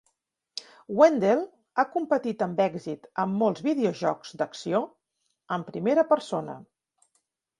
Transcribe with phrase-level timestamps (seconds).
[0.99, 1.41] Wendel
[1.81, 4.81] ha competit amb èxit en molts videojocs d'acció
[5.57, 6.57] en primera persona.